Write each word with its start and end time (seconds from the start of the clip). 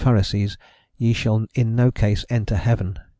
Pharisees, 0.03 0.57
ye 0.97 1.13
shall 1.13 1.45
in 1.53 1.75
no 1.75 1.91
case 1.91 2.25
enter 2.27 2.55
Heaven." 2.55 2.97